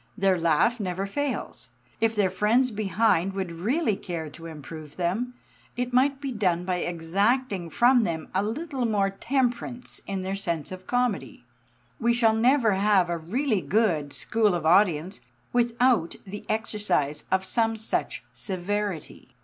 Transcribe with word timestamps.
Their 0.17 0.35
laugh 0.39 0.79
never 0.79 1.05
fails. 1.05 1.69
If 1.99 2.15
their 2.15 2.31
friends 2.31 2.71
behind 2.71 3.33
would 3.33 3.51
really 3.51 3.95
care 3.95 4.31
to 4.31 4.47
improve 4.47 4.97
them, 4.97 5.35
it 5.77 5.93
might 5.93 6.19
be 6.19 6.31
done 6.31 6.65
by 6.65 6.77
exacting 6.77 7.69
from 7.69 8.03
them 8.03 8.27
a 8.33 8.41
little 8.41 8.85
more 8.87 9.11
temperance 9.11 10.01
in 10.07 10.21
their 10.21 10.35
sense 10.35 10.71
of 10.71 10.87
comedy. 10.87 11.45
We 11.99 12.15
shall 12.15 12.33
never 12.33 12.71
have 12.71 13.11
a 13.11 13.17
really 13.19 13.61
good 13.61 14.11
school 14.11 14.55
of 14.55 14.65
audience 14.65 15.21
without 15.53 16.15
the 16.25 16.45
exercise 16.49 17.25
of 17.29 17.45
some 17.45 17.75
such 17.77 18.23
severity. 18.33 19.29